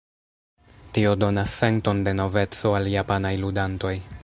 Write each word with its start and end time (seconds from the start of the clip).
Tio 0.97 1.11
donas 1.23 1.53
senton 1.59 2.01
de 2.07 2.13
noveco 2.21 2.73
al 2.79 2.91
japanaj 2.97 3.37
ludantoj. 3.45 3.95